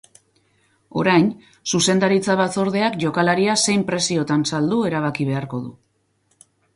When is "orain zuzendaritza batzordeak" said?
1.01-2.97